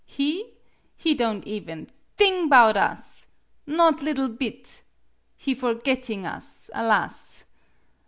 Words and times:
He? 0.07 0.53
He 0.97 1.13
don' 1.13 1.43
even 1.45 1.87
thing 2.17 2.49
'bout 2.49 2.75
it! 2.75 3.27
Not 3.67 4.01
liddle 4.01 4.29
bit! 4.29 4.81
He 5.37 5.53
forgitting 5.53 6.25
us 6.25 6.71
alas! 6.73 7.43